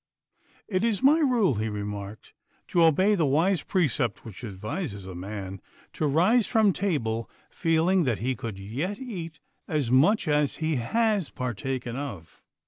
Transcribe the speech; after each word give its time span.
'It 0.67 0.83
is 0.83 1.03
my 1.03 1.19
rule,' 1.19 1.53
he 1.61 1.69
remarked, 1.69 2.33
'to 2.67 2.81
obey 2.83 3.13
the 3.13 3.27
wise 3.27 3.61
precept 3.61 4.25
which 4.25 4.43
advises 4.43 5.05
a 5.05 5.13
man 5.13 5.61
to 5.93 6.07
rise 6.07 6.47
from 6.47 6.73
table 6.73 7.29
feeling 7.51 8.03
that 8.03 8.17
he 8.17 8.35
could 8.35 8.57
yet 8.57 8.97
eat 8.97 9.39
as 9.67 9.91
much 9.91 10.27
as 10.27 10.55
he 10.55 10.77
has 10.77 11.29
partaken 11.29 11.95
of. 11.95 12.41